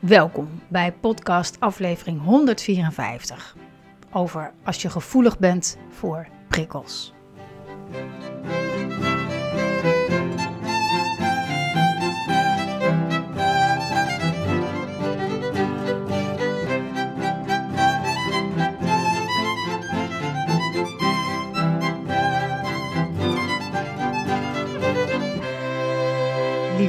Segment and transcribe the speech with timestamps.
[0.00, 3.56] Welkom bij podcast aflevering 154
[4.12, 7.12] over als je gevoelig bent voor prikkels.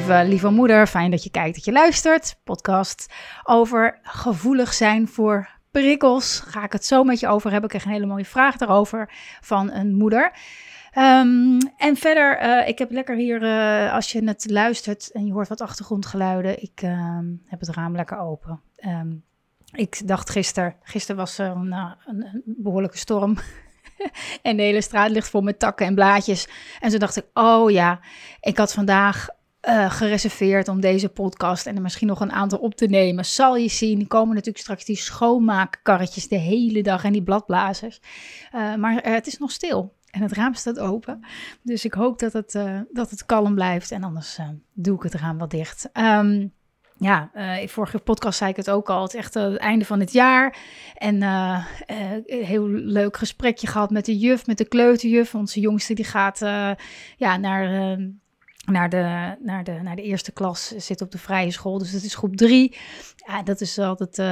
[0.00, 2.36] Lieve, lieve moeder, fijn dat je kijkt, dat je luistert.
[2.44, 3.12] Podcast
[3.44, 6.40] over gevoelig zijn voor prikkels.
[6.40, 7.70] Ga ik het zo met je over hebben.
[7.70, 10.32] Ik kreeg een hele mooie vraag daarover van een moeder.
[10.90, 15.32] Ehm, en verder, uh, ik heb lekker hier, uh, als je het luistert en je
[15.32, 18.60] hoort wat achtergrondgeluiden, ik uh, heb het raam lekker open.
[18.76, 19.24] Um,
[19.72, 23.36] ik dacht gisteren, gisteren was er een, een, een behoorlijke storm.
[24.42, 26.48] en de hele straat ligt vol met takken en blaadjes.
[26.80, 28.00] En toen dacht ik, oh ja,
[28.40, 29.28] ik had vandaag
[29.68, 33.24] uh, gereserveerd om deze podcast en er misschien nog een aantal op te nemen.
[33.24, 38.00] Zal je zien, komen natuurlijk straks die schoonmaakkarretjes de hele dag en die bladblazers.
[38.54, 41.26] Uh, maar uh, het is nog stil en het raam staat open.
[41.62, 42.58] Dus ik hoop dat het,
[42.92, 44.38] dat het kalm blijft en anders
[44.72, 45.88] doe ik het raam wel dicht.
[45.92, 46.52] Um,
[46.96, 47.30] ja,
[47.66, 49.02] vorige podcast zei ik het ook al.
[49.02, 50.56] Het is echt het einde van het jaar.
[50.94, 55.34] En een heel leuk gesprekje gehad met de juf, met de kleuterjuf.
[55.34, 56.38] Onze jongste die gaat
[57.16, 57.96] ja, naar
[58.66, 61.78] naar de, naar, de, naar de eerste klas, zit op de vrije school.
[61.78, 62.76] Dus dat is groep drie.
[63.16, 64.26] Ja, dat is altijd uh,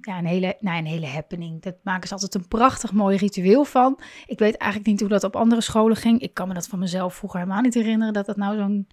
[0.00, 1.62] ja, een, hele, nou, een hele happening.
[1.62, 4.00] Dat maken ze altijd een prachtig mooi ritueel van.
[4.26, 6.20] Ik weet eigenlijk niet hoe dat op andere scholen ging.
[6.20, 8.86] Ik kan me dat van mezelf vroeger helemaal niet herinneren dat dat nou zo'n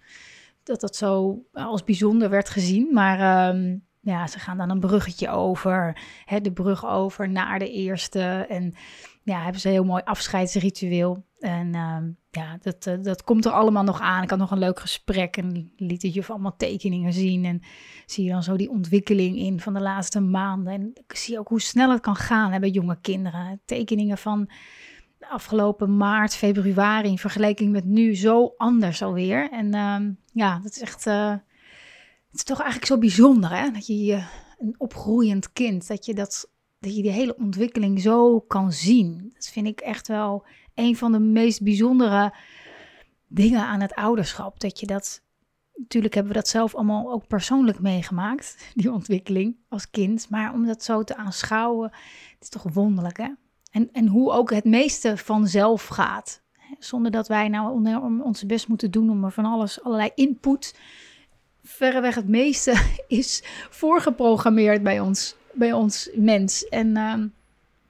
[0.62, 2.88] dat dat zo als bijzonder werd gezien.
[2.92, 7.70] Maar um, ja, ze gaan dan een bruggetje over, hè, de brug over naar de
[7.70, 8.46] eerste.
[8.48, 8.74] En
[9.22, 11.24] ja, hebben ze een heel mooi afscheidsritueel.
[11.38, 11.96] En uh,
[12.34, 14.22] ja, dat, uh, dat komt er allemaal nog aan.
[14.22, 17.44] Ik had nog een leuk gesprek en liet de juf allemaal tekeningen zien.
[17.44, 17.62] En
[18.06, 20.72] zie je dan zo die ontwikkeling in van de laatste maanden.
[20.72, 23.60] En ik zie ook hoe snel het kan gaan hè, bij jonge kinderen.
[23.64, 24.48] Tekeningen van
[25.20, 29.50] afgelopen maart, februari in vergelijking met nu zo anders alweer.
[29.50, 29.96] En uh,
[30.32, 31.06] ja, dat is echt...
[31.06, 31.30] Uh,
[32.26, 33.70] het is toch eigenlijk zo bijzonder hè?
[33.70, 34.24] dat je, je
[34.58, 36.48] een opgroeiend kind, dat je dat
[36.84, 39.23] dat je die hele ontwikkeling zo kan zien.
[39.50, 40.44] Vind ik echt wel
[40.74, 42.34] een van de meest bijzondere
[43.26, 44.60] dingen aan het ouderschap.
[44.60, 45.22] Dat je dat,
[45.74, 50.30] natuurlijk hebben we dat zelf allemaal ook persoonlijk meegemaakt, die ontwikkeling als kind.
[50.30, 51.90] Maar om dat zo te aanschouwen,
[52.32, 53.28] het is toch wonderlijk hè?
[53.70, 56.42] En, en hoe ook het meeste vanzelf gaat.
[56.78, 60.78] Zonder dat wij nou onze best moeten doen om er van alles, allerlei input.
[61.62, 62.74] Verreweg het meeste
[63.08, 66.68] is voorgeprogrammeerd bij ons bij ons mens.
[66.68, 67.14] En uh,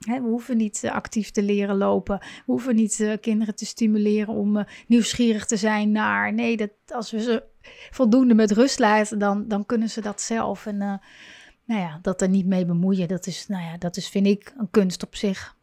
[0.05, 2.19] we hoeven niet actief te leren lopen.
[2.19, 6.33] We hoeven niet uh, kinderen te stimuleren om uh, nieuwsgierig te zijn naar.
[6.33, 7.43] Nee, dat, als we ze
[7.91, 10.67] voldoende met rust laten, dan, dan kunnen ze dat zelf.
[10.67, 14.27] En nou ja, dat er niet mee bemoeien, dat is, nou ja, dat is, vind
[14.27, 15.57] ik, een kunst op zich.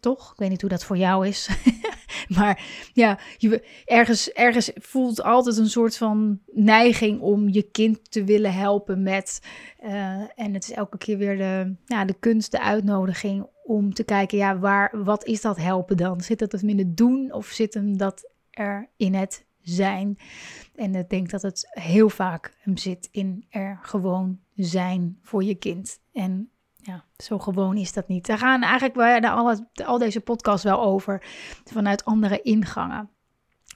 [0.00, 0.32] Toch?
[0.32, 1.48] Ik weet niet hoe dat voor jou is.
[2.38, 8.24] maar ja, je, ergens, ergens voelt altijd een soort van neiging om je kind te
[8.24, 9.40] willen helpen met.
[9.84, 9.90] Uh,
[10.34, 14.38] en het is elke keer weer de, ja, de kunst, de uitnodiging om te kijken,
[14.38, 16.20] ja, waar, wat is dat helpen dan?
[16.20, 20.18] Zit dat in het doen of zit hem dat er in het zijn?
[20.74, 25.54] En ik denk dat het heel vaak hem zit in er gewoon zijn voor je
[25.54, 26.00] kind.
[26.12, 26.50] En
[26.88, 28.26] ja, zo gewoon is dat niet.
[28.26, 31.22] Daar gaan eigenlijk al, al deze podcasts wel over
[31.64, 33.10] vanuit andere ingangen.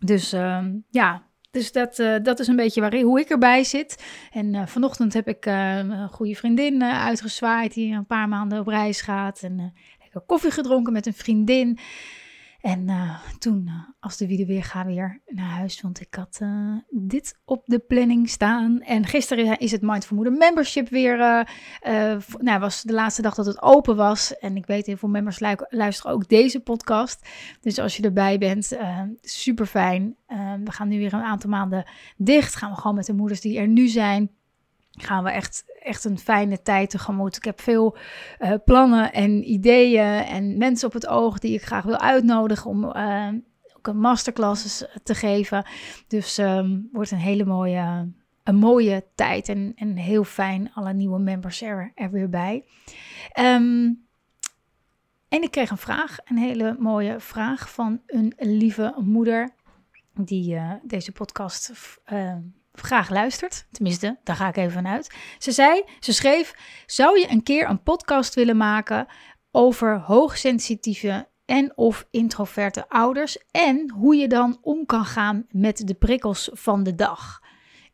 [0.01, 4.05] Dus uh, ja, dus dat, uh, dat is een beetje waar, hoe ik erbij zit.
[4.31, 8.67] En uh, vanochtend heb ik uh, een goede vriendin uitgezwaaid die een paar maanden op
[8.67, 9.43] reis gaat.
[9.43, 11.79] En lekker koffie gedronken met een vriendin.
[12.63, 16.39] En uh, toen, uh, als de wielen weer gaan weer naar huis, want ik had
[16.43, 18.81] uh, dit op de planning staan.
[18.81, 21.17] En gisteren is het Mindful Moeder Membership weer,
[22.39, 24.39] nou was de laatste dag dat het open was.
[24.39, 27.29] En ik weet heel veel members lu luisteren ook deze podcast.
[27.61, 28.77] Dus als je erbij bent,
[29.21, 30.17] super fijn.
[30.65, 31.85] we gaan nu weer een aantal maanden
[32.17, 32.55] dicht.
[32.55, 34.31] Gaan we gewoon met de moeders die er nu zijn
[34.93, 37.37] gaan we echt, echt een fijne tijd tegemoet.
[37.37, 37.97] Ik heb veel
[38.39, 42.85] uh, plannen en ideeën en mensen op het oog die ik graag wil uitnodigen om
[42.85, 43.29] uh,
[43.77, 45.67] ook een masterclasses te geven.
[46.09, 48.13] Dus um, wordt een hele mooie,
[48.45, 52.65] een mooie tijd en, en heel fijn alle nieuwe members er, er weer bij.
[53.41, 54.07] Um,
[55.29, 59.51] en ik kreeg een vraag, een hele mooie vraag van een lieve moeder
[60.15, 61.73] die deze podcast
[62.73, 63.67] graag luistert.
[63.71, 65.15] Tenminste, daar ga ik even vanuit.
[65.39, 66.55] Ze zei, ze schreef:
[66.87, 69.07] Zou je een keer een podcast willen maken
[69.51, 75.95] over hoogsensitieve en of introverte ouders en hoe je dan om kan gaan met de
[75.95, 77.41] prikkels van de dag?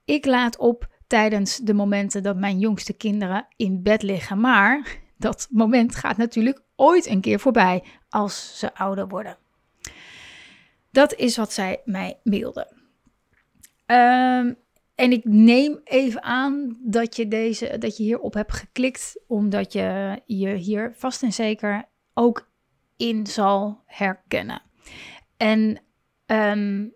[0.05, 5.49] Ik laat op tijdens de momenten dat mijn jongste kinderen in bed liggen, maar dat
[5.51, 9.37] moment gaat natuurlijk ooit een keer voorbij als ze ouder worden.
[10.91, 12.73] Dat is wat zij mij mailde.
[13.87, 14.57] Um,
[14.99, 20.21] en ik neem even aan dat je, deze, dat je hierop hebt geklikt, omdat je
[20.27, 21.85] je hier vast en zeker
[22.15, 22.51] ook
[22.97, 24.63] in zal herkennen.
[25.37, 25.81] En
[26.27, 26.93] um,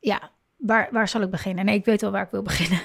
[0.00, 1.64] ja, waar, waar zal ik beginnen?
[1.64, 2.80] Nee, ik weet wel waar ik wil beginnen.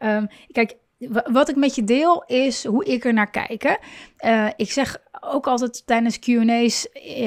[0.00, 0.76] um, kijk,
[1.08, 3.78] wat ik met je deel is hoe ik er naar kijk.
[4.24, 6.84] Uh, ik zeg ook altijd tijdens QA's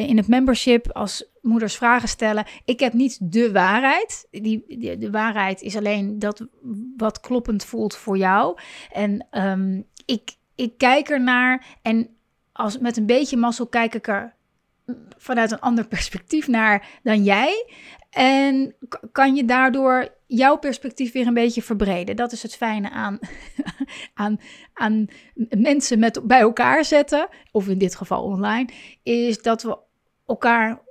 [0.07, 4.27] in het membership, als moeders vragen stellen, ik heb niet de waarheid.
[4.31, 4.65] Die,
[4.97, 6.47] de waarheid is alleen dat
[6.97, 8.57] wat kloppend voelt voor jou.
[8.91, 12.09] En um, ik, ik kijk er naar en
[12.51, 14.33] als, met een beetje mazzel kijk ik er
[15.17, 17.65] vanuit een ander perspectief naar dan jij.
[18.15, 18.75] En
[19.11, 22.15] kan je daardoor jouw perspectief weer een beetje verbreden.
[22.15, 23.19] Dat is het fijne aan,
[24.13, 24.39] aan,
[24.73, 25.07] aan
[25.49, 28.69] mensen met, bij elkaar zetten, of in dit geval online,
[29.03, 29.77] is dat we
[30.25, 30.81] elkaar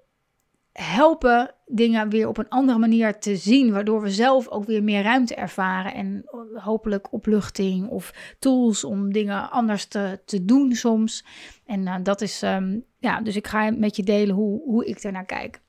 [0.73, 5.03] helpen dingen weer op een andere manier te zien, waardoor we zelf ook weer meer
[5.03, 6.25] ruimte ervaren en
[6.55, 11.25] hopelijk opluchting of tools om dingen anders te, te doen soms.
[11.67, 15.03] En uh, dat is, um, ja, dus ik ga met je delen hoe, hoe ik
[15.03, 15.63] naar kijk.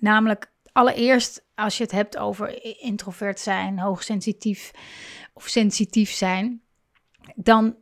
[0.00, 4.70] Namelijk allereerst als je het hebt over introvert zijn, hoogsensitief
[5.32, 6.62] of sensitief zijn,
[7.34, 7.76] dan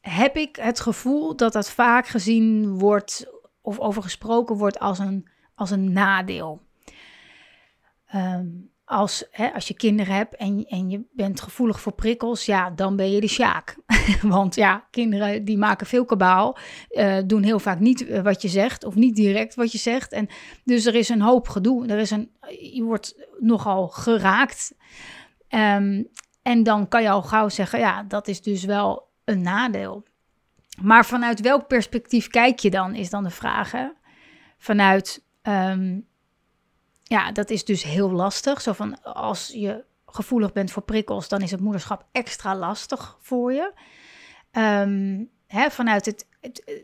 [0.00, 3.26] heb ik het gevoel dat dat vaak gezien wordt
[3.60, 6.62] of over gesproken wordt als een, als een nadeel.
[8.14, 12.70] Um, als, hè, als je kinderen hebt en, en je bent gevoelig voor prikkels, ja,
[12.70, 13.76] dan ben je de sjaak.
[14.22, 16.58] Want ja, kinderen die maken veel kabaal,
[16.90, 20.12] uh, doen heel vaak niet eh, wat je zegt of niet direct wat je zegt.
[20.12, 20.28] En
[20.64, 21.86] dus er is een hoop gedoe.
[21.86, 22.30] Er is een,
[22.72, 24.74] je wordt nogal geraakt.
[25.48, 26.08] Um,
[26.42, 30.04] en dan kan je al gauw zeggen, ja, dat is dus wel een nadeel.
[30.82, 33.72] Maar vanuit welk perspectief kijk je dan, is dan de vraag.
[33.72, 33.88] Hè?
[34.58, 36.07] Vanuit um,
[37.08, 38.60] ja, dat is dus heel lastig.
[38.60, 43.52] Zo van als je gevoelig bent voor prikkels, dan is het moederschap extra lastig voor
[43.52, 43.72] je.
[44.52, 46.82] Um, hè, vanuit het, het,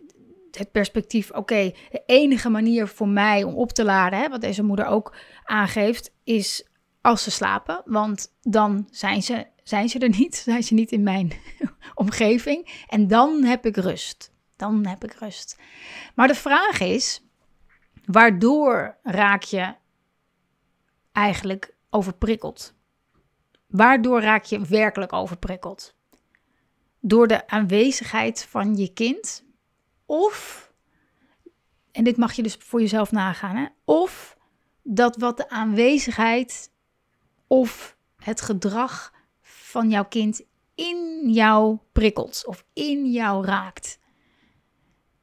[0.51, 4.63] het perspectief, oké, de enige manier voor mij om op te laden, hè, wat deze
[4.63, 6.69] moeder ook aangeeft, is
[7.01, 7.83] als ze slapen.
[7.85, 11.33] Want dan zijn ze, zijn ze er niet, zijn ze niet in mijn
[11.95, 12.85] omgeving.
[12.89, 14.33] En dan heb ik rust.
[14.57, 15.59] Dan heb ik rust.
[16.15, 17.25] Maar de vraag is,
[18.05, 19.75] waardoor raak je
[21.15, 22.75] eigenlijk overprikkeld?
[23.67, 25.95] Waardoor raak je werkelijk overprikkeld?
[27.01, 29.45] Door de aanwezigheid van je kind?
[30.07, 30.71] Of,
[31.93, 33.67] en dit mag je dus voor jezelf nagaan, hè?
[33.85, 34.37] of
[34.83, 36.71] dat wat de aanwezigheid
[37.47, 40.43] of het gedrag van jouw kind
[40.75, 43.99] in jou prikkelt of in jou raakt.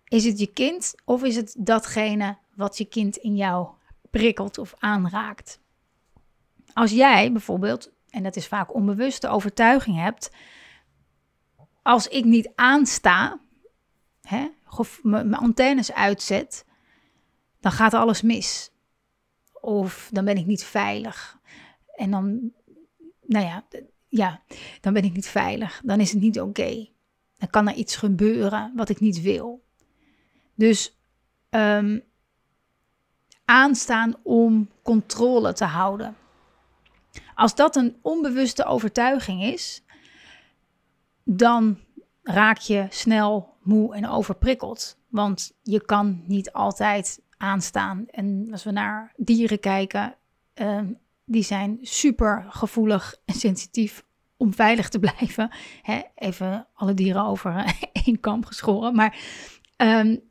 [0.07, 3.67] Is het je kind of is het datgene wat je kind in jou
[4.10, 5.61] prikkelt of aanraakt?
[6.74, 10.32] Als jij bijvoorbeeld, en dat is vaak onbewuste overtuiging hebt,
[11.82, 13.40] als ik niet aansta,
[14.22, 14.48] hè,
[15.01, 16.66] mijn antennes uitzet,
[17.60, 18.72] dan gaat alles mis.
[19.54, 21.40] Of dan ben ik niet veilig.
[21.96, 22.51] En dan,
[23.25, 23.63] nou ja,
[24.08, 24.42] ja,
[24.82, 25.82] dan ben ik niet veilig.
[25.84, 26.90] Dan is het niet oké.
[27.38, 29.63] Dan kan er iets gebeuren wat ik niet wil.
[30.56, 30.98] Dus
[31.50, 32.04] um,
[33.46, 36.16] aanstaan om controle te houden.
[37.41, 39.83] Als dat een onbewuste overtuiging is,
[41.24, 41.77] dan
[42.24, 44.98] raak je snel moe en overprikkeld.
[45.07, 48.05] Want je kan niet altijd aanstaan.
[48.07, 50.15] En als we naar dieren kijken,
[50.55, 50.81] uh,
[51.25, 54.03] die zijn super gevoelig en sensitief
[54.38, 55.51] om veilig te blijven.
[55.81, 58.95] Hè, even alle dieren over één kamp geschoren.
[58.95, 59.17] Maar
[59.77, 60.21] um,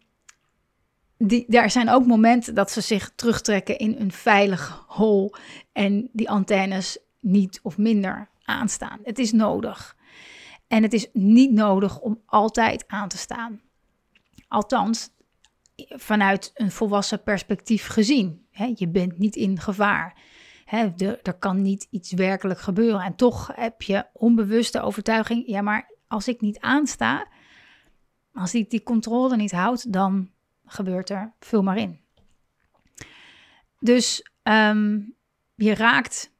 [1.22, 5.34] die, er zijn ook momenten dat ze zich terugtrekken in een veilig hol
[5.72, 8.98] en die antennes niet of minder aanstaan.
[9.02, 9.96] Het is nodig.
[10.66, 13.60] En het is niet nodig om altijd aan te staan.
[14.48, 15.10] Althans,
[15.76, 18.46] vanuit een volwassen perspectief gezien.
[18.74, 20.18] je bent niet in gevaar.
[21.22, 23.00] er kan niet iets werkelijk gebeuren.
[23.00, 25.46] En toch heb je onbewuste overtuiging.
[25.46, 27.26] Ja, maar als ik niet aansta,
[28.32, 30.30] als ik die controle niet houd, dan
[30.72, 31.32] gebeurt er?
[31.40, 32.00] Vul maar in.
[33.78, 35.00] Dus ehm,
[35.54, 36.32] je raakt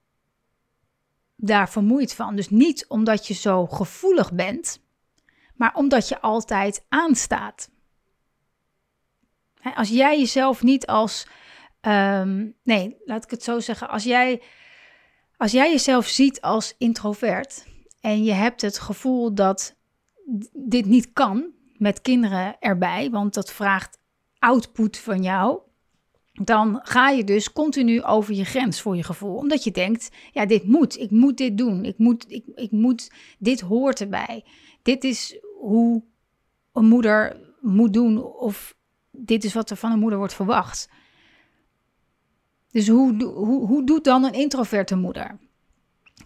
[1.36, 2.36] daar vermoeid van.
[2.36, 4.80] Dus niet omdat je zo gevoelig bent,
[5.54, 7.70] maar omdat je altijd aanstaat.
[9.74, 11.26] Als jij jezelf niet als.
[11.80, 13.88] Ehm, nee, laat ik het zo zeggen.
[13.88, 14.42] Als jij,
[15.36, 17.66] als jij jezelf ziet als introvert
[18.00, 19.76] en je hebt het gevoel dat
[20.52, 23.98] dit niet kan met kinderen erbij, want dat vraagt
[24.40, 25.60] output van jou,
[26.32, 29.36] dan ga je dus continu over je grens voor je gevoel.
[29.36, 33.10] Omdat je denkt, ja, dit moet, ik moet dit doen, ik moet, ik, ik moet,
[33.38, 34.44] dit hoort erbij.
[34.82, 36.02] Dit is hoe
[36.72, 38.74] een moeder moet doen of
[39.10, 40.88] dit is wat er van een moeder wordt verwacht.
[42.70, 45.38] Dus hoe, hoe, hoe doet dan een introverte moeder?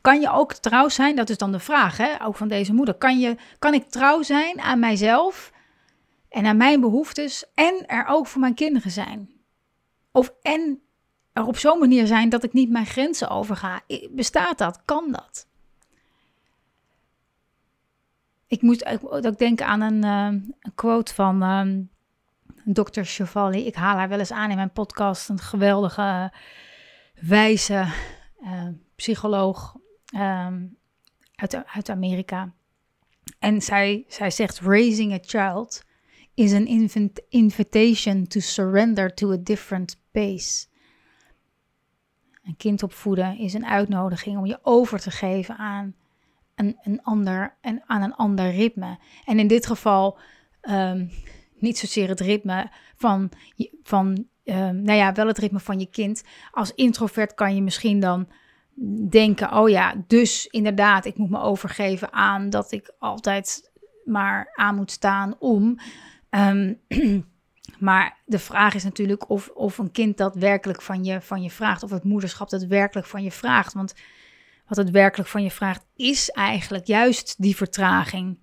[0.00, 1.16] Kan je ook trouw zijn?
[1.16, 2.24] Dat is dan de vraag, hè?
[2.24, 2.94] ook van deze moeder.
[2.94, 5.52] Kan, je, kan ik trouw zijn aan mijzelf
[6.34, 9.30] en aan mijn behoeftes en er ook voor mijn kinderen zijn?
[10.12, 10.82] Of en
[11.32, 13.80] er op zo'n manier zijn dat ik niet mijn grenzen overga.
[14.10, 14.82] Bestaat dat?
[14.84, 15.46] Kan dat?
[18.46, 21.90] Ik moet ook denken aan een, uh, een quote van um,
[22.64, 23.00] Dr.
[23.02, 23.66] Chevalli.
[23.66, 25.28] Ik haal haar wel eens aan in mijn podcast.
[25.28, 26.32] Een geweldige,
[27.20, 27.86] wijze
[28.42, 29.76] uh, psycholoog
[30.16, 30.76] um,
[31.34, 32.52] uit, uit Amerika.
[33.38, 35.84] En zij, zij zegt: Raising a child
[36.34, 36.66] is an
[37.28, 40.66] invitation to surrender to a different pace.
[42.42, 45.94] Een kind opvoeden is een uitnodiging om je over te geven aan
[46.54, 48.98] een, een ander en aan een ander ritme.
[49.24, 50.18] En in dit geval
[50.62, 51.10] um,
[51.54, 53.30] niet zozeer het ritme van,
[53.82, 56.24] van um, nou ja, wel het ritme van je kind.
[56.50, 58.28] Als introvert kan je misschien dan
[59.08, 63.72] denken, oh ja, dus inderdaad, ik moet me overgeven aan dat ik altijd
[64.04, 65.78] maar aan moet staan om.
[66.36, 66.80] Um,
[67.78, 71.50] maar de vraag is natuurlijk of, of een kind dat werkelijk van je, van je
[71.50, 73.72] vraagt, of het moederschap dat werkelijk van je vraagt.
[73.72, 73.94] Want
[74.66, 78.38] wat het werkelijk van je vraagt, is eigenlijk juist die vertraging.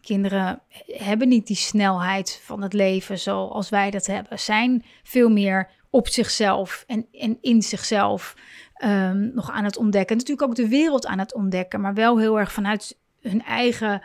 [0.00, 4.38] Kinderen hebben niet die snelheid van het leven zoals wij dat hebben.
[4.38, 8.36] Zijn veel meer op zichzelf en, en in zichzelf
[8.84, 10.16] um, nog aan het ontdekken.
[10.16, 14.02] Natuurlijk ook de wereld aan het ontdekken, maar wel heel erg vanuit hun eigen,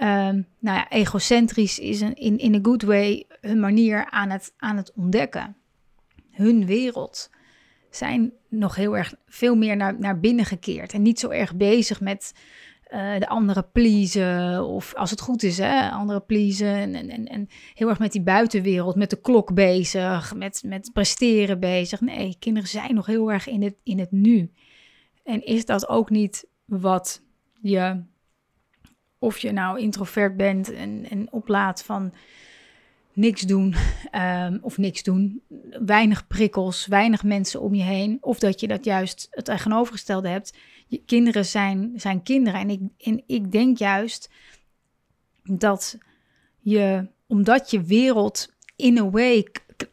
[0.00, 4.52] um, nou ja, egocentrisch is een, in, in a good way hun manier aan het,
[4.56, 5.56] aan het ontdekken.
[6.30, 7.30] Hun wereld
[7.90, 12.00] zijn nog heel erg veel meer naar, naar binnen gekeerd en niet zo erg bezig
[12.00, 12.32] met
[12.92, 14.64] uh, de anderen pleasen.
[14.64, 16.94] Of als het goed is, hè, anderen pleasen.
[16.94, 21.60] En, en, en heel erg met die buitenwereld, met de klok bezig, met, met presteren
[21.60, 22.00] bezig.
[22.00, 24.52] Nee, kinderen zijn nog heel erg in het, in het nu.
[25.24, 27.22] En is dat ook niet wat
[27.60, 28.02] je,
[29.18, 32.12] of je nou introvert bent en, en oplaat van
[33.12, 33.74] niks doen
[34.12, 35.42] um, of niks doen,
[35.84, 40.52] weinig prikkels, weinig mensen om je heen, of dat je dat juist het tegenovergestelde hebt
[40.88, 42.60] je kinderen zijn, zijn kinderen.
[42.60, 44.30] En ik, en ik denk juist
[45.42, 45.98] dat
[46.58, 49.46] je, omdat je wereld in a way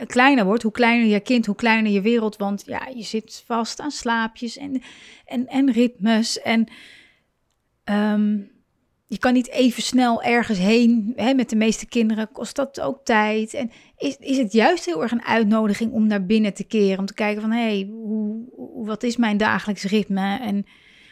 [0.08, 2.36] kleiner wordt, hoe kleiner je kind, hoe kleiner je wereld.
[2.36, 4.82] Want ja, je zit vast aan slaapjes en,
[5.26, 6.42] en, en ritmes.
[6.42, 6.68] En
[7.84, 8.42] ehm,
[9.08, 11.14] je kan niet even snel ergens heen.
[11.16, 13.54] Hè, met de meeste kinderen kost dat ook tijd.
[13.54, 17.00] En is, is het juist heel erg een uitnodiging om naar binnen te keren.
[17.00, 20.40] Om te kijken van, hé, hey, hoe, wat is mijn dagelijks ritme?
[20.40, 20.66] En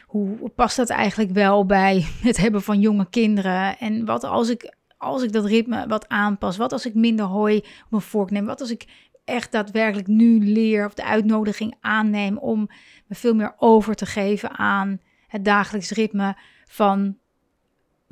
[0.05, 3.77] hoe past dat eigenlijk wel bij het hebben van jonge kinderen?
[3.77, 6.57] En wat als ik, als ik dat ritme wat aanpas?
[6.57, 8.45] Wat als ik minder hooi op mijn neem?
[8.45, 12.69] Wat als ik echt daadwerkelijk nu leer of de uitnodiging aanneem om
[13.07, 17.17] me veel meer over te geven aan het dagelijks ritme van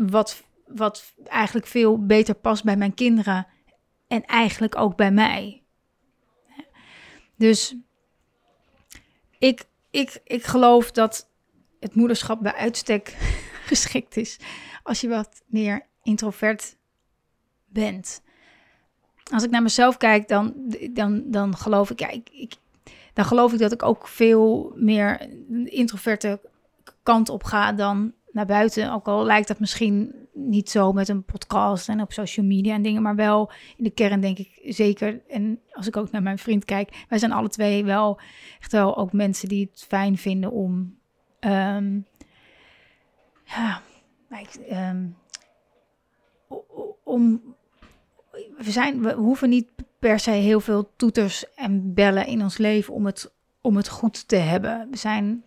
[0.10, 3.48] wat, wat eigenlijk veel beter past bij mijn kinderen
[4.08, 5.64] en eigenlijk ook bij mij.
[7.36, 7.76] Dus
[9.38, 11.30] ik, ik, ik geloof dat
[11.80, 13.18] het moederschap bij uitstek
[13.72, 14.38] geschikt is
[14.84, 16.76] als je wat meer introvert
[17.66, 18.22] bent.
[19.32, 20.54] Als ik naar mezelf kijk, dan,
[20.92, 22.54] dan, dan geloof ik, ja, ik, ik,
[23.14, 25.30] dan geloof ik dat ik ook veel meer
[25.66, 26.40] introverte
[27.04, 28.94] kant op ga dan naar buiten.
[28.94, 32.82] Ook al lijkt dat misschien niet zo met een podcast en op social media en
[32.82, 35.22] dingen, maar wel in de kern denk ik zeker.
[35.28, 38.20] En als ik ook naar mijn vriend kijk, wij zijn alle twee wel
[38.60, 41.00] echt wel ook mensen die het fijn vinden om
[41.46, 42.06] Um,
[43.44, 43.82] ja,
[44.72, 45.18] um,
[47.04, 47.42] om,
[48.58, 49.70] we, zijn, we hoeven niet
[50.00, 54.28] per se heel veel toeters en bellen in ons leven om het, om het goed
[54.28, 54.88] te hebben.
[54.90, 55.44] We zijn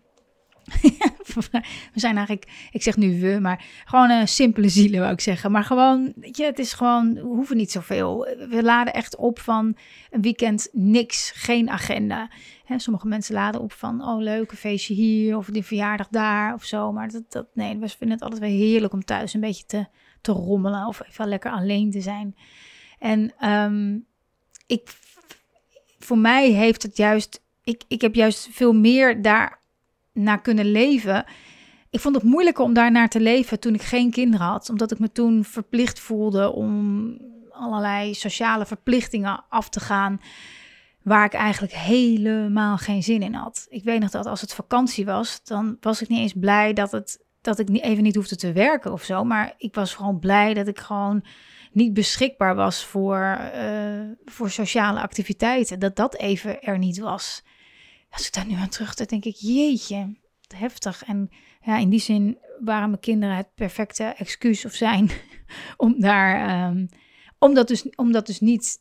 [1.95, 5.51] we zijn eigenlijk, ik zeg nu we, maar gewoon een simpele zielen, wou ik zeggen.
[5.51, 8.27] Maar gewoon, weet je, het is gewoon, we hoeven niet zoveel.
[8.49, 9.77] We laden echt op van
[10.11, 12.31] een weekend niks, geen agenda.
[12.65, 16.55] Hè, sommige mensen laden op van, oh leuk, een feestje hier of die verjaardag daar
[16.55, 16.93] of zo.
[16.93, 19.87] Maar dat, dat, nee, we vinden het altijd wel heerlijk om thuis een beetje te,
[20.21, 22.37] te rommelen of even lekker alleen te zijn.
[22.99, 23.99] En ehm,
[24.67, 24.89] ik,
[25.99, 29.63] voor mij heeft het juist, ik, ik heb juist veel meer daar
[30.15, 31.25] naar kunnen leven.
[31.91, 34.91] Ik vond het moeilijker om daar naar te leven toen ik geen kinderen had, omdat
[34.91, 37.19] ik me toen verplicht voelde om
[37.51, 40.21] allerlei sociale verplichtingen af te gaan
[41.03, 43.67] waar ik eigenlijk helemaal geen zin in had.
[43.69, 46.93] Ik weet nog dat als het vakantie was, dan was ik niet eens blij dat,
[46.93, 49.25] het, dat ik even niet hoefde te werken of zo.
[49.25, 51.25] Maar ik was gewoon blij dat ik gewoon
[51.73, 55.79] niet beschikbaar was voor, uh, voor sociale activiteiten.
[55.79, 57.43] Dat dat even er niet was.
[58.15, 60.17] Als ik daar nu aan terug denk ik, jeetje,
[60.57, 61.05] heftig.
[61.05, 61.31] En
[61.61, 65.11] ja, in die zin waren mijn kinderen het perfecte excuus of zijn
[65.77, 66.89] om daar, um,
[67.39, 68.79] om dat dus, om dat dus niet,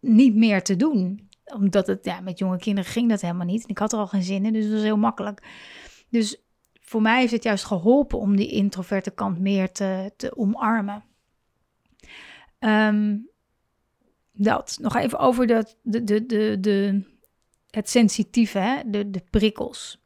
[0.00, 3.62] niet meer te doen omdat het, ja, met jonge kinderen ging dat helemaal niet.
[3.62, 5.42] En ik had er al geen zin in, dus het was heel makkelijk.
[6.08, 6.42] Dus
[6.80, 11.04] voor mij heeft het juist geholpen om die introverte kant meer te, te omarmen.
[12.58, 13.28] Um,
[14.32, 14.78] dat.
[14.80, 17.04] Nog even over dat, de, de, de, de,
[17.74, 18.80] het sensitieve, hè?
[18.86, 20.02] De, de prikkels.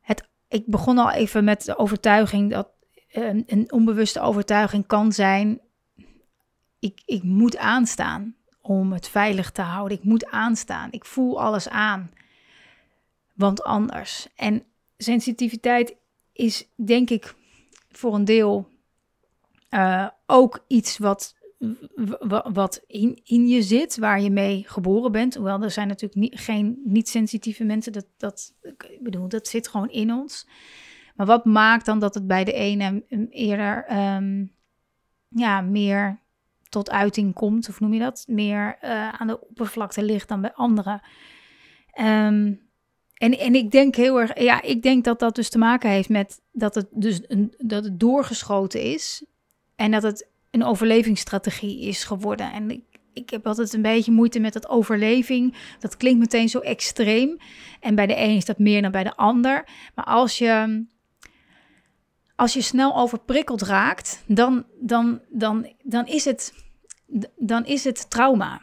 [0.00, 2.68] Het, ik begon al even met de overtuiging dat
[3.10, 5.60] een, een onbewuste overtuiging kan zijn:
[6.78, 9.98] ik, ik moet aanstaan om het veilig te houden.
[9.98, 10.88] Ik moet aanstaan.
[10.90, 12.10] Ik voel alles aan.
[13.34, 14.28] Want anders.
[14.36, 14.64] En
[14.96, 15.96] sensitiviteit
[16.32, 17.34] is denk ik
[17.90, 18.68] voor een deel
[19.70, 21.36] uh, ook iets wat,
[22.52, 25.34] wat in, in je zit, waar je mee geboren bent.
[25.34, 27.92] Hoewel er zijn natuurlijk niet, geen niet-sensitieve mensen.
[27.92, 30.46] Dat, dat, ik bedoel, dat zit gewoon in ons.
[31.16, 34.52] Maar wat maakt dan dat het bij de ene eerder um,
[35.28, 36.18] ja, meer
[36.68, 40.52] tot uiting komt, of noem je dat, meer uh, aan de oppervlakte ligt dan bij
[40.52, 41.00] anderen.
[42.00, 42.66] Um,
[43.14, 46.08] en, en ik denk heel erg, ja, ik denk dat dat dus te maken heeft
[46.08, 49.24] met dat het dus een, dat het doorgeschoten is
[49.76, 52.52] en dat het een overlevingsstrategie is geworden.
[52.52, 55.56] En ik, ik heb altijd een beetje moeite met dat overleving.
[55.78, 57.36] Dat klinkt meteen zo extreem.
[57.80, 59.68] En bij de een is dat meer dan bij de ander.
[59.94, 60.86] Maar als je
[62.38, 66.54] als je snel overprikkeld raakt, dan, dan, dan, dan, is, het,
[67.36, 68.60] dan is het trauma.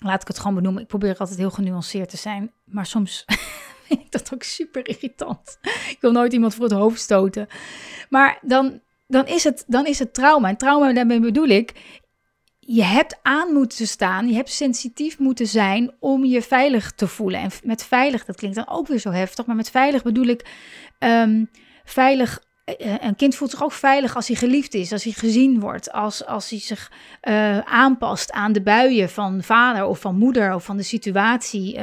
[0.00, 0.82] Laat ik het gewoon benoemen.
[0.82, 2.52] Ik probeer altijd heel genuanceerd te zijn.
[2.64, 3.24] Maar soms
[3.86, 5.58] vind ik dat ook super irritant.
[5.62, 7.46] Ik wil nooit iemand voor het hoofd stoten.
[8.08, 8.80] Maar dan,
[9.12, 10.48] dan, is, het, dan is het trauma.
[10.48, 11.72] En trauma, daarmee bedoel ik,
[12.58, 17.40] je hebt aan moeten staan, je hebt sensitief moeten zijn om je veilig te voelen.
[17.40, 20.46] En met veilig, dat klinkt dan ook weer zo heftig, maar met veilig bedoel ik
[20.98, 21.50] um,
[21.84, 25.92] veilig een kind voelt zich ook veilig als hij geliefd is, als hij gezien wordt,
[25.92, 30.64] als, als hij zich uh, aanpast aan de buien van vader of van moeder of
[30.64, 31.80] van de situatie.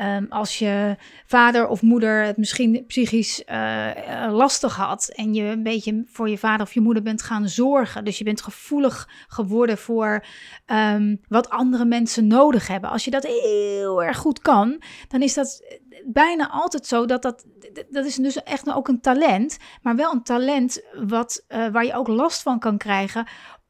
[0.00, 0.96] Um, als je
[1.26, 3.42] vader of moeder het misschien psychisch
[4.30, 8.04] lastig had en je een beetje voor je vader of je moeder bent gaan zorgen.
[8.04, 10.24] Dus je bent gevoelig geworden voor
[10.66, 12.90] um, wat andere mensen nodig hebben.
[12.90, 17.44] Als je dat heel erg goed kan, dan is dat bijna altijd zo dat dat,
[17.90, 21.94] dat is dus echt ook een talent, maar wel een talent wat, uh, waar je
[21.94, 23.26] ook last van kan krijgen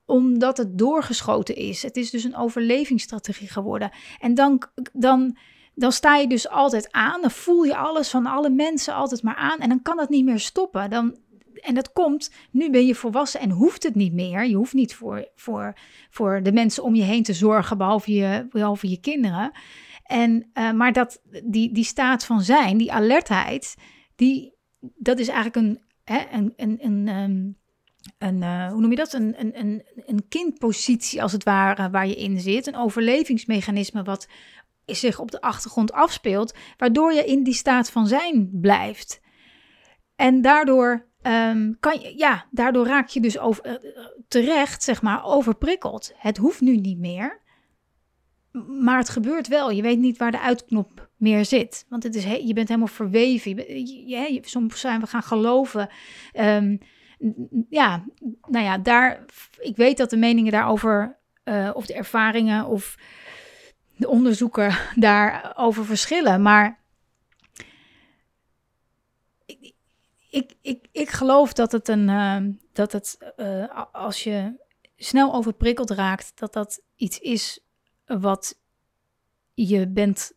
[0.06, 1.82] omdat het doorgeschoten is.
[1.82, 3.90] Het is dus een overlevingsstrategie geworden.
[4.18, 5.36] En dan, dan,
[5.74, 9.36] dan sta je dus altijd aan, dan voel je alles van alle mensen altijd maar
[9.36, 10.90] aan en dan kan dat niet meer stoppen.
[10.90, 11.16] Dan,
[11.64, 14.46] en dat komt, nu ben je volwassen en hoeft het niet meer.
[14.46, 15.74] Je hoeft niet voor, voor,
[16.10, 19.52] voor de mensen om je heen te zorgen, behalve je, behalve je kinderen.
[20.04, 23.74] En, uh, maar dat, die, die staat van zijn, die alertheid,
[24.16, 24.54] die,
[24.96, 27.56] dat is eigenlijk een, hè, een, een, een, um,
[28.18, 29.12] een uh, hoe noem je dat?
[29.12, 32.66] Een, een, een, een kindpositie als het ware waar je in zit.
[32.66, 34.28] Een overlevingsmechanisme wat
[34.86, 39.20] zich op de achtergrond afspeelt, waardoor je in die staat van zijn blijft.
[40.16, 45.24] En daardoor um, kan je, ja, daardoor raak je dus over, uh, terecht, zeg maar,
[45.24, 46.12] overprikkeld.
[46.16, 47.42] Het hoeft nu niet meer.
[48.80, 49.70] Maar het gebeurt wel.
[49.70, 51.86] Je weet niet waar de uitknop meer zit.
[51.88, 53.56] Want het is je bent helemaal verweven.
[54.08, 55.88] Je, soms zijn we gaan geloven.
[56.32, 56.78] Um,
[57.68, 58.04] ja,
[58.48, 59.24] nou ja, daar,
[59.58, 62.98] ik weet dat de meningen daarover, uh, of de ervaringen of
[63.96, 66.42] de onderzoeken daarover verschillen.
[66.42, 66.83] Maar
[70.34, 72.36] ik, ik, ik geloof dat het een, uh,
[72.72, 74.62] dat het, uh, als je
[74.96, 77.60] snel overprikkeld raakt, dat dat iets is
[78.06, 78.58] wat
[79.54, 80.32] je bent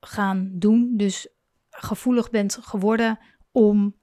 [0.00, 0.96] gaan doen.
[0.96, 1.28] Dus
[1.70, 3.18] gevoelig bent geworden
[3.52, 3.96] om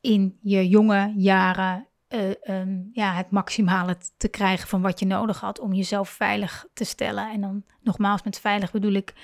[0.00, 5.40] in je jonge jaren uh, um, ja, het maximale te krijgen van wat je nodig
[5.40, 7.30] had om jezelf veilig te stellen.
[7.30, 9.14] En dan nogmaals, met veilig bedoel ik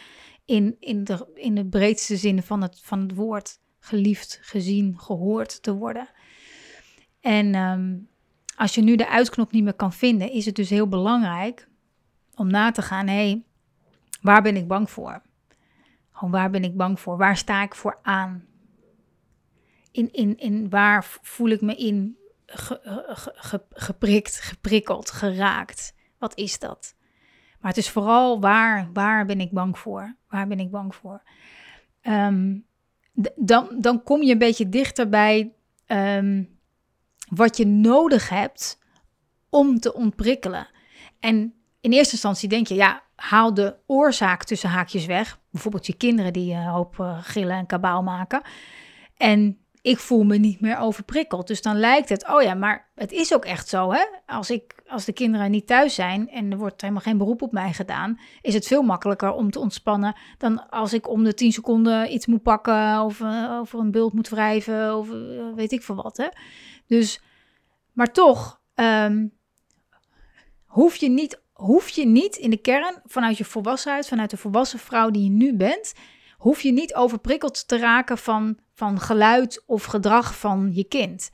[0.45, 5.63] in, in, de, in de breedste zin van het, van het woord geliefd, gezien, gehoord
[5.63, 6.09] te worden.
[7.21, 8.09] En um,
[8.57, 11.69] als je nu de uitknop niet meer kan vinden, is het dus heel belangrijk
[12.35, 13.43] om na te gaan: hé,
[14.21, 15.23] waar ben ik bang voor?
[16.13, 17.17] Gewoon waar ben ik bang voor?
[17.17, 18.45] Waar sta ik voor aan?
[19.91, 22.17] In, in, in waar voel ik me in
[23.71, 25.95] geprikt, geprikkeld, geraakt?
[26.19, 26.95] Wat is dat?
[27.61, 30.17] Maar het is vooral waar, waar ben ik bang voor?
[30.29, 31.23] Waar ben ik bang voor?
[32.03, 32.67] Um,
[33.37, 35.53] dan, dan kom je een beetje dichter bij
[35.87, 36.59] um,
[37.29, 38.79] wat je nodig hebt
[39.51, 40.69] om te ontprikkelen.
[41.21, 45.41] En in eerste instantie denk je, ja, haal de oorzaak tussen haakjes weg.
[45.51, 48.43] Bijvoorbeeld je kinderen die een hoop uh, gillen en kabaal maken.
[49.17, 51.47] En ik voel me niet meer overprikkeld.
[51.47, 54.05] Dus dan lijkt het, oh ja, maar het is ook echt zo, hè?
[54.27, 57.53] Als, ik, als de kinderen niet thuis zijn en er wordt helemaal geen beroep op
[57.53, 61.53] mij gedaan, is het veel makkelijker om te ontspannen dan als ik om de 10
[61.53, 65.83] seconden iets moet pakken of uh, over een bult moet wrijven of uh, weet ik
[65.83, 66.29] veel wat, hè?
[66.87, 67.21] Dus,
[67.93, 69.33] maar toch um,
[70.65, 74.79] hoef je niet hoef je niet in de kern, vanuit je volwassenheid, vanuit de volwassen
[74.79, 75.95] vrouw die je nu bent,
[76.37, 81.31] hoef je niet overprikkeld te raken van, van geluid of gedrag van je kind.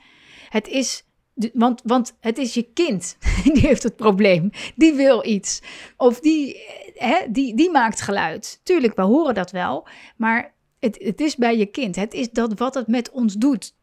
[0.48, 1.04] Het is,
[1.52, 3.16] want, want het is je kind
[3.54, 4.50] die heeft het probleem.
[4.74, 5.62] Die wil iets.
[5.96, 6.56] Of die,
[6.94, 8.60] hè, die, die maakt geluid.
[8.62, 9.88] Tuurlijk, we horen dat wel.
[10.16, 11.96] Maar het, het is bij je kind.
[11.96, 13.74] Het is dat wat het met ons doet.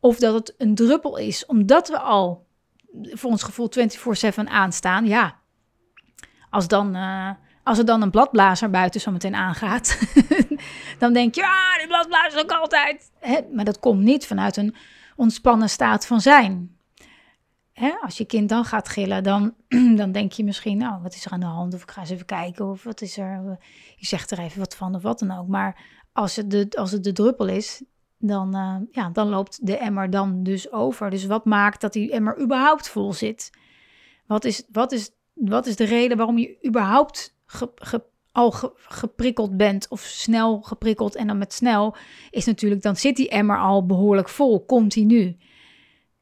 [0.00, 2.46] Of dat het een druppel is, omdat we al
[3.02, 3.70] voor ons gevoel
[4.44, 5.06] 24-7 aanstaan.
[5.06, 5.38] Ja,
[6.50, 7.30] als, dan, uh,
[7.62, 9.98] als er dan een bladblazer buiten zo meteen aangaat,
[10.98, 13.10] dan denk je, ah, die bladblazer ook altijd.
[13.18, 13.40] Hè?
[13.52, 14.74] Maar dat komt niet vanuit een
[15.18, 16.76] ontspannen staat van zijn.
[17.72, 17.90] Hè?
[18.00, 19.54] Als je kind dan gaat gillen, dan,
[20.00, 21.74] dan denk je misschien, nou, wat is er aan de hand?
[21.74, 23.58] Of ik ga eens even kijken, of wat is er?
[23.96, 25.48] Je zegt er even wat van, of wat dan ook.
[25.48, 27.82] Maar als het de, als het de druppel is,
[28.18, 31.10] dan, uh, ja, dan loopt de emmer dan dus over.
[31.10, 33.50] Dus wat maakt dat die emmer überhaupt vol zit?
[34.26, 37.34] Wat is, wat is wat is de reden waarom je überhaupt
[38.38, 41.14] al geprikkeld bent of snel geprikkeld?
[41.14, 41.96] En dan met snel
[42.30, 45.36] is natuurlijk, dan zit die emmer al behoorlijk vol, continu.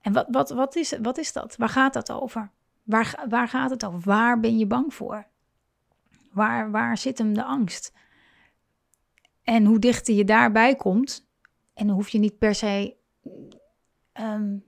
[0.01, 1.57] En wat, wat, wat, is, wat is dat?
[1.57, 2.51] Waar gaat dat over?
[2.83, 4.01] Waar, waar gaat het over?
[4.01, 5.27] Waar ben je bang voor?
[6.33, 7.93] Waar, waar zit hem de angst?
[9.43, 11.29] En hoe dichter je daarbij komt,
[11.75, 12.97] en hoef je niet per se
[14.21, 14.65] um,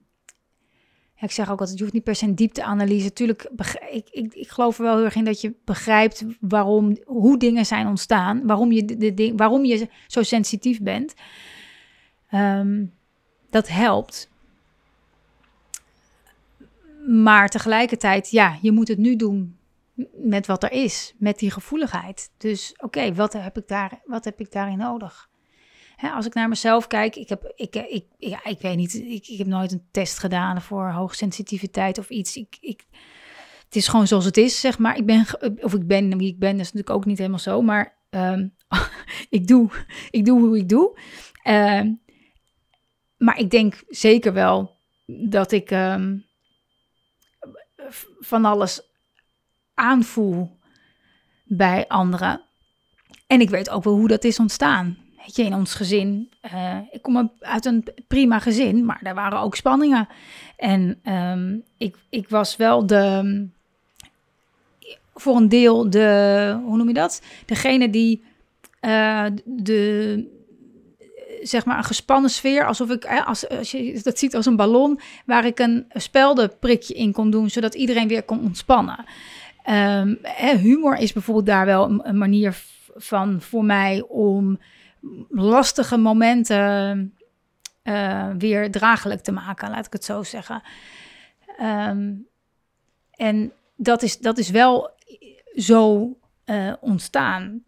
[1.21, 3.13] ik zeg ook altijd, je hoeft niet per se een diepteanalyse.
[3.13, 3.51] Tuurlijk,
[3.91, 7.67] ik, ik, ik geloof er wel heel erg in dat je begrijpt waarom, hoe dingen
[7.67, 8.47] zijn ontstaan.
[8.47, 11.15] Waarom je, de, de, waarom je zo sensitief bent.
[12.31, 12.85] Ehm,
[13.51, 14.31] dat helpt.
[17.07, 19.57] Maar tegelijkertijd, ja, je moet het nu doen
[20.13, 22.31] met wat er is, met die gevoeligheid.
[22.37, 25.29] Dus oké, wat heb daar, wat heb ik daarin nodig?
[25.99, 29.29] Hè, als ik naar mezelf kijk, ik heb, ik, ik, ja, ik weet niet, ik,
[29.29, 32.37] ik heb nooit een test gedaan voor hoogsensitiviteit of iets.
[32.37, 32.85] Ik, ik,
[33.65, 34.97] het is gewoon zoals het is, zeg maar.
[34.97, 35.27] Ik ben,
[35.61, 38.55] of ik ben wie ik ben, dat is natuurlijk ook niet helemaal zo, maar um,
[39.39, 39.71] ik, doe,
[40.11, 40.99] ik doe hoe ik doe.
[41.45, 41.83] Uh,
[43.17, 46.25] maar ik denk zeker wel dat ik um,
[48.19, 48.81] van alles
[49.75, 50.59] aanvoel
[51.45, 52.43] bij anderen.
[53.27, 56.31] En ik weet ook wel hoe dat is ontstaan je, in ons gezin.
[56.55, 60.09] Uh, ik kom uit een prima gezin, maar daar waren ook spanningen.
[60.57, 63.47] En um, ik, ik was wel de.
[65.15, 66.61] Voor een deel de.
[66.65, 67.23] Hoe noem je dat?
[67.47, 68.23] Degene die.
[68.81, 70.37] Uh, de.
[71.43, 75.01] Zeg maar een gespannen sfeer, alsof ik, als, als je dat ziet als een ballon,
[75.27, 79.05] waar ik een speldenprikje in kon doen, zodat iedereen weer kon ontspannen.
[79.71, 80.19] Um,
[80.59, 82.57] humor is bijvoorbeeld daar wel een manier
[82.97, 84.59] van voor mij om
[85.29, 87.15] lastige momenten
[87.85, 90.63] uh, weer draaglijk te maken, laat ik het zo zeggen.
[91.63, 92.27] Um,
[93.11, 94.91] en dat is, dat is wel
[95.55, 97.63] zo uh, ontstaan.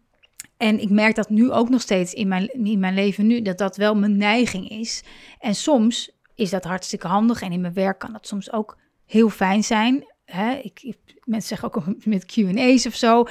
[0.57, 3.57] En ik merk dat nu ook nog steeds in mijn, in mijn leven nu, dat
[3.57, 5.03] dat wel mijn neiging is.
[5.39, 9.29] En soms is dat hartstikke handig en in mijn werk kan dat soms ook heel
[9.29, 10.05] fijn zijn.
[10.31, 13.25] Hè, ik, mensen zeggen ook met Q&A's of zo,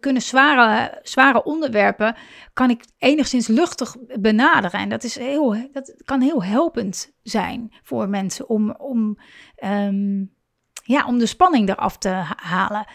[0.00, 2.16] kunnen zware, zware onderwerpen,
[2.52, 4.80] kan ik enigszins luchtig benaderen.
[4.80, 9.18] En dat, is heel, dat kan heel helpend zijn voor mensen om, om,
[9.64, 10.32] um,
[10.84, 12.86] ja, om de spanning eraf te halen.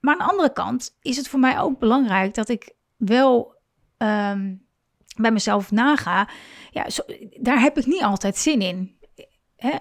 [0.00, 3.56] Maar aan de andere kant is het voor mij ook belangrijk dat ik wel
[3.96, 4.54] ehm,
[5.16, 6.28] bij mezelf naga,
[6.70, 7.02] ja, zo,
[7.40, 8.98] daar heb ik niet altijd zin in.
[9.56, 9.76] Hè?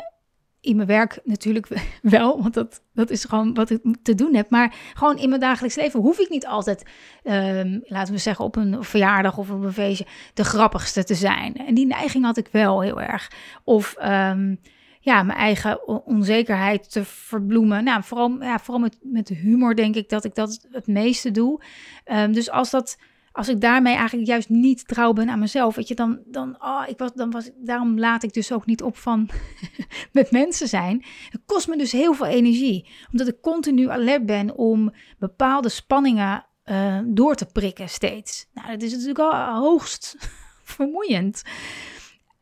[0.67, 1.67] In mijn werk natuurlijk
[2.01, 4.49] wel, want dat, dat is gewoon wat ik te doen heb.
[4.49, 6.83] Maar gewoon in mijn dagelijks leven hoef ik niet altijd,
[7.23, 11.55] ehm, laten we zeggen, op een verjaardag of een feestje de grappigste te zijn.
[11.55, 13.31] En die neiging had ik wel heel erg.
[13.63, 14.55] Of ehm,
[14.99, 17.83] ja, mijn eigen onzekerheid te verbloemen.
[17.83, 21.61] Nou, vooral, ja, vooral met, met humor denk ik dat ik dat het meeste doe.
[22.05, 22.97] Um, dus als dat
[23.37, 26.83] als ik daarmee eigenlijk juist niet trouw ben aan mezelf, weet je, dan, dan, oh,
[26.87, 29.29] ik was, dan was, daarom laat ik dus ook niet op van
[30.11, 31.05] met mensen zijn.
[31.29, 36.45] Het kost me dus heel veel energie, omdat ik continu alert ben om bepaalde spanningen
[36.65, 38.47] uh, door te prikken steeds.
[38.53, 40.15] Nou, dat is natuurlijk al hoogst
[40.75, 41.41] vermoeiend.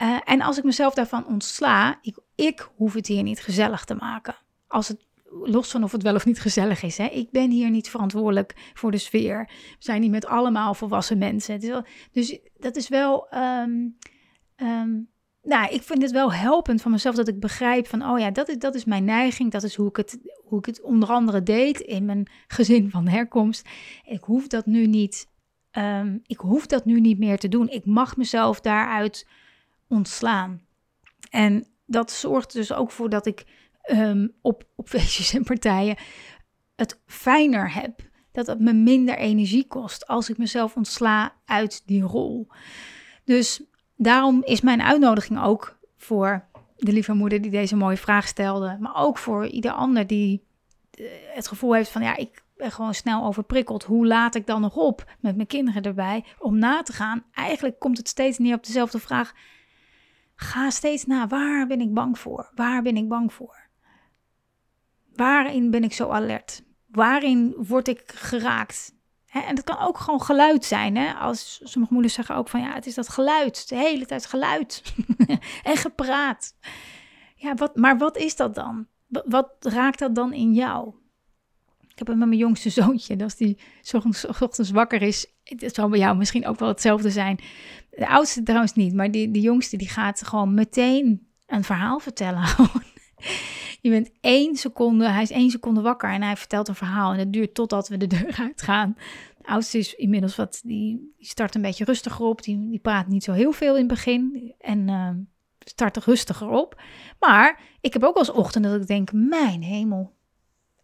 [0.02, 3.96] Uh, en als ik mezelf daarvan ontsla, ik, ik hoef het hier niet gezellig te
[3.96, 4.36] maken.
[4.68, 5.06] Als het
[5.44, 6.98] los van of het wel of niet gezellig is.
[6.98, 7.06] Hè?
[7.06, 9.46] Ik ben hier niet verantwoordelijk voor de sfeer.
[9.48, 11.84] We zijn niet met allemaal volwassen mensen.
[12.12, 13.30] dus dat is wel.
[13.30, 13.88] Ehm,
[14.56, 14.92] ehm,
[15.42, 18.50] nou, ik vind het wel helpend van mezelf dat ik begrijp van, oh ja, dat
[18.50, 19.52] is, dat is mijn neiging.
[19.52, 23.08] Dat is hoe ik, het, hoe ik het onder andere deed in mijn gezin van
[23.08, 23.70] herkomst.
[24.06, 25.30] Ik hoef dat nu niet,
[25.72, 27.70] um, ik hoef dat nu niet meer te doen.
[27.70, 29.28] Ik mag mezelf daaruit
[29.88, 30.62] ontslaan.
[31.30, 33.46] En dat zorgt dus ook voor dat ik
[33.92, 35.96] um, op, op feestjes en partijen
[36.76, 38.00] het fijner heb.
[38.32, 42.48] Dat het me minder energie kost als ik mezelf ontsla uit die rol.
[43.24, 43.64] Dus
[43.96, 46.46] daarom is mijn uitnodiging ook voor
[46.78, 50.44] de lieve moeder die deze mooie vraag stelde, maar ook voor ieder ander die
[50.92, 53.84] eh, het gevoel heeft van ja, ik ben gewoon snel overprikkeld.
[53.84, 57.24] Hoe laat ik dan nog op met mijn kinderen erbij om na te gaan?
[57.32, 59.34] Eigenlijk komt het steeds neer op dezelfde vraag.
[60.36, 62.52] Ga steeds na, waar ben ik bang voor?
[62.56, 63.65] Waar ben ik bang voor?
[65.16, 66.64] Waarin ben ik zo alert?
[66.86, 68.94] Waarin word ik geraakt?
[69.44, 70.96] en dat kan ook gewoon geluid zijn.
[70.96, 71.14] Hè?
[71.14, 74.94] Als sommige moeders zeggen ook van ja, het is dat geluid, de hele tijd geluid
[75.64, 76.56] en gepraat.
[77.36, 78.88] Ja, wat, maar wat is dat dan?
[79.08, 80.94] Wat, raakt dat dan in jou?
[81.82, 83.58] Ik heb het met mijn jongste zoontje, als die
[83.92, 85.28] ochtends, ochtends wakker is.
[85.44, 87.40] Het zal bij jou misschien ook wel hetzelfde zijn.
[87.90, 92.44] De oudste trouwens niet, maar die, die jongste die gaat gewoon meteen een verhaal vertellen.
[93.86, 97.12] Je bent één seconde, hij is één seconde wakker en hij vertelt een verhaal.
[97.12, 98.96] En het duurt totdat we de deur uitgaan.
[99.38, 102.42] De oudste is inmiddels wat, die, start een beetje rustiger op.
[102.44, 104.54] Die, die praat niet zo heel veel in het begin.
[104.60, 105.10] En uh,
[105.60, 106.82] start er rustiger op.
[107.20, 110.14] Maar ik heb ook als ochtend dat ik denk, mijn hemel.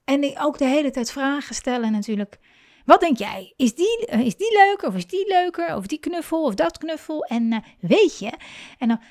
[0.03, 2.39] En ook de hele tijd vragen stellen natuurlijk.
[2.85, 3.53] Wat denk jij?
[3.55, 4.87] Is die, uh, is die leuker?
[4.87, 5.75] Of is die leuker?
[5.75, 6.43] Of die knuffel?
[6.43, 7.23] Of dat knuffel?
[7.23, 8.31] En uh, weet je?
[8.77, 9.01] En dan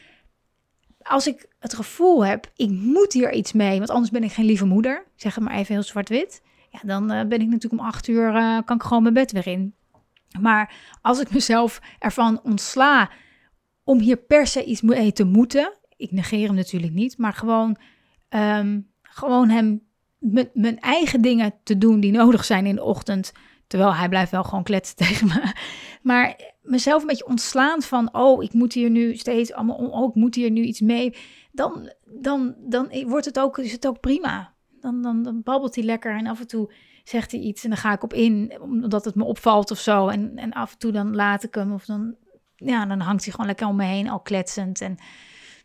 [1.03, 4.45] als ik het gevoel heb, ik moet hier iets mee, want anders ben ik geen
[4.45, 7.89] lieve moeder, zeg het maar even heel zwart-wit, ja, dan uh, ben ik natuurlijk om
[7.89, 9.75] acht uur, uh, kan ik gewoon mijn bed weer in.
[10.41, 13.11] Maar als ik mezelf ervan ontsla
[13.85, 17.77] om hier per se iets mee te moeten, ik negeer hem natuurlijk niet, maar gewoon,
[18.29, 19.83] um, gewoon hem
[20.53, 23.33] mijn eigen dingen te doen die nodig zijn in de ochtend,
[23.67, 25.53] terwijl hij blijft wel gewoon kletsen tegen me.
[26.03, 30.35] Maar mezelf een beetje ontslaan van, oh, ik moet hier nu steeds allemaal, oh, moet
[30.35, 31.15] hier nu iets mee.
[31.53, 34.55] Dan, dan, dan wordt het ook, is het ook prima.
[34.81, 36.73] Dan, dan, dan babbelt hij lekker en af en toe
[37.05, 40.09] zegt hij iets en dan ga ik op in, omdat het me opvalt of zo.
[40.09, 42.15] En, en af en toe dan laat ik hem of dan,
[42.57, 44.81] ja, dan hangt hij gewoon lekker om me heen, al kletsend.
[44.81, 44.97] En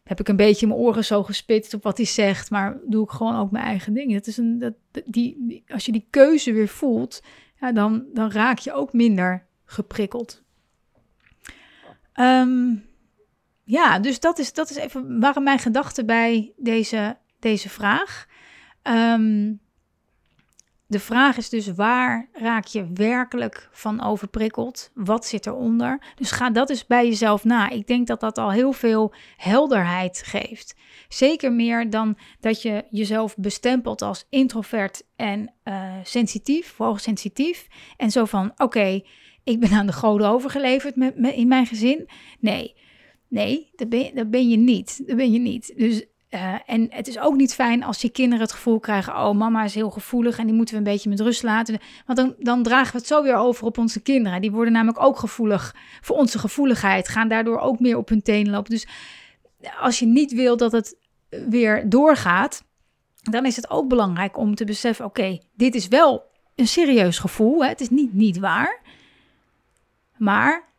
[0.03, 3.09] heb ik een beetje mijn oren zo gespitst op wat hij zegt, maar doe ik
[3.09, 4.17] gewoon ook mijn eigen dingen.
[4.17, 4.73] Dat is een, dat,
[5.05, 7.21] die, als je die keuze weer voelt,
[7.59, 10.43] ja, dan, dan raak je ook minder geprikkeld.
[12.19, 12.85] Um,
[13.63, 18.25] ja, dus dat is, dat is even waren mijn gedachten bij deze, deze vraag.
[18.83, 19.59] Um,
[20.87, 24.91] de vraag is dus waar raak je werkelijk van overprikkeld?
[24.93, 26.01] Wat zit eronder?
[26.15, 27.69] Dus ga dat eens bij jezelf na.
[27.69, 30.75] Ik denk dat dat al heel veel helderheid geeft.
[31.07, 37.67] Zeker meer dan dat je jezelf bestempelt als introvert en uh, sensitief, hoogsensitief.
[37.97, 39.01] En zo van, oké,
[39.45, 42.09] ik ben aan de goden overgeleverd met, in mijn gezin.
[42.39, 42.75] Nee,
[43.27, 45.07] nee, dat ben, ben je niet.
[45.07, 45.73] Dat ben je niet.
[45.77, 49.13] Dus, uh, en het is ook niet fijn als je kinderen het gevoel krijgen...
[49.13, 51.79] oh, mama is heel gevoelig en die moeten we een beetje met rust laten.
[52.05, 54.41] Want dan, dan dragen we het zo weer over op onze kinderen.
[54.41, 57.07] Die worden namelijk ook gevoelig voor onze gevoeligheid.
[57.07, 58.71] Gaan daardoor ook meer op hun tenen lopen.
[58.71, 58.87] Dus
[59.79, 60.97] als je niet wil dat het
[61.49, 62.63] weer doorgaat...
[63.21, 65.05] dan is het ook belangrijk om te beseffen...
[65.05, 66.23] oké, dit is wel
[66.55, 67.63] een serieus gevoel.
[67.63, 67.69] Hè?
[67.69, 68.81] Het is niet niet waar...
[70.17, 70.73] Maar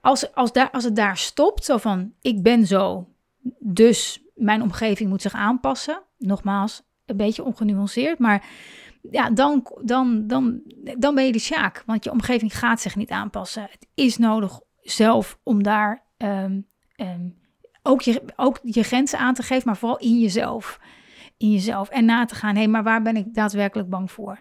[0.00, 3.08] als, als, daar, als het daar stopt, zo van ik ben zo,
[3.58, 6.02] dus mijn omgeving moet zich aanpassen.
[6.18, 8.46] Nogmaals, een beetje ongenuanceerd, maar
[9.10, 10.60] ja, dan, dan, dan,
[10.98, 11.82] dan ben je de sjaak.
[11.86, 13.62] Want je omgeving gaat zich niet aanpassen.
[13.62, 16.60] Het is nodig zelf om daar ehm,
[16.96, 17.28] ehm,
[17.82, 20.80] ook, je, ook je grenzen aan te geven, maar vooral in jezelf.
[21.36, 21.88] In jezelf.
[21.88, 24.40] En na te gaan, hé, maar waar ben ik daadwerkelijk bang voor?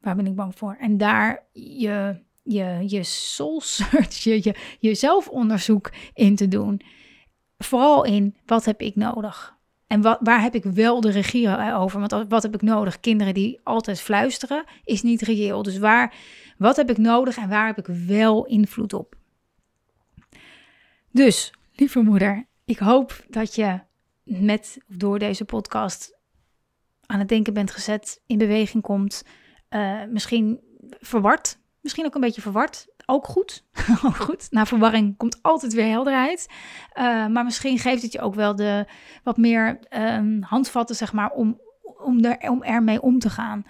[0.00, 0.76] Waar ben ik bang voor?
[0.80, 6.80] En daar je, je, je soul search, je, je, zelfonderzoek in te doen.
[7.58, 9.54] Vooral in, wat heb ik nodig?
[9.86, 12.00] En wat, waar heb ik wel de regie over?
[12.00, 13.00] Want wat heb ik nodig?
[13.00, 15.62] Kinderen die altijd fluisteren, is niet reëel.
[15.62, 16.14] Dus waar,
[16.58, 19.14] wat heb ik nodig en waar heb ik wel invloed op?
[21.10, 23.80] Dus, lieve moeder, ik hoop dat je
[24.24, 26.18] met of door deze podcast
[27.06, 29.24] aan het denken bent gezet, in beweging komt.
[29.70, 30.60] Uh, misschien
[31.00, 32.86] verward, misschien ook een beetje verward.
[33.06, 33.64] Ook goed.
[34.06, 34.46] ook goed.
[34.50, 36.48] Na verwarring komt altijd weer helderheid.
[36.94, 38.86] Uh, maar misschien geeft het je ook wel de
[39.22, 41.60] wat meer um, handvatten, zeg maar, om,
[41.98, 43.64] om, er, om ermee om te gaan.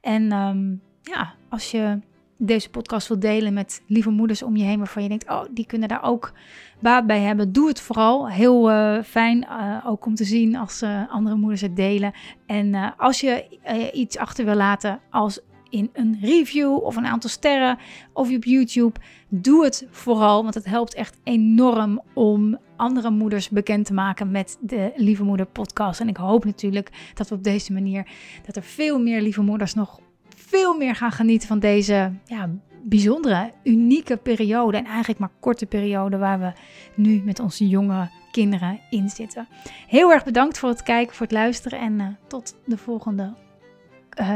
[0.00, 2.00] En um, ja, als je
[2.36, 5.66] deze podcast wil delen met lieve moeders om je heen, waarvan je denkt, oh, die
[5.66, 6.32] kunnen daar ook
[6.80, 8.28] baat bij hebben, doe het vooral.
[8.28, 12.12] Heel uh, fijn uh, ook om te zien als andere moeders het delen.
[12.46, 13.58] En als je
[13.92, 17.78] iets achter wil laten als in een review of een aantal sterren
[18.12, 23.86] of op YouTube, doe het vooral, want het helpt echt enorm om andere moeders bekend
[23.86, 26.00] te maken met de Lieve Moeder podcast.
[26.00, 28.06] En ik hoop natuurlijk dat we op deze manier,
[28.46, 30.00] dat er veel meer lieve moeders nog
[30.36, 32.50] veel meer gaan genieten van deze ja,
[32.82, 34.76] bijzondere, unieke periode.
[34.76, 36.52] En eigenlijk maar korte periode waar we
[36.94, 39.48] nu met onze jonge kinderen in zitten.
[39.86, 43.34] Heel erg bedankt voor het kijken, voor het luisteren en uh, tot de volgende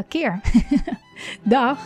[0.08, 0.40] keer.
[1.52, 1.78] Dag!